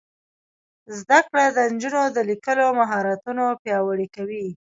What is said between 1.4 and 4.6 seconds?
د نجونو د لیکلو مهارتونه پیاوړي کوي.